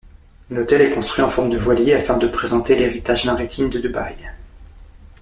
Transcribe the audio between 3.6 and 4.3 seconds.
de Dubaï.